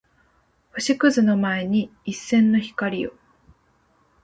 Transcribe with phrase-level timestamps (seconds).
[0.71, 3.11] 星屑の前に一閃の光を